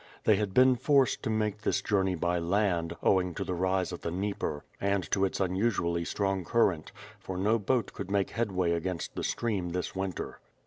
They 0.23 0.37
had 0.37 0.51
been 0.51 0.77
forced 0.77 1.21
to 1.21 1.29
make 1.29 1.59
this 1.61 1.79
journey 1.79 2.15
by 2.15 2.39
land, 2.39 2.95
owing 3.03 3.35
to 3.35 3.43
the 3.43 3.53
rise 3.53 3.91
of 3.91 4.01
the 4.01 4.09
Dnieper, 4.09 4.63
and 4.81 5.03
to 5.11 5.25
its 5.25 5.39
unusually 5.39 6.05
strong 6.05 6.43
current, 6.43 6.91
for 7.19 7.37
no 7.37 7.59
boat 7.59 7.93
could 7.93 8.09
make 8.09 8.31
headway 8.31 8.71
against 8.71 9.13
the 9.13 9.23
stream 9.23 9.69
this 9.73 9.95
winter. 9.95 10.39